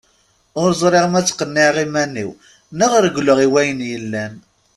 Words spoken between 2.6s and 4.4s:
neɣ regleɣ i wayen yellan?